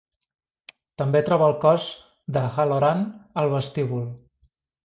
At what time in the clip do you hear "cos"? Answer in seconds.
1.65-1.85